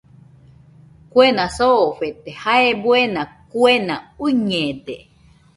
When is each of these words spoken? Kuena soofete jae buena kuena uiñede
Kuena 1.11 1.45
soofete 1.57 2.31
jae 2.41 2.69
buena 2.83 3.21
kuena 3.51 3.95
uiñede 4.23 4.95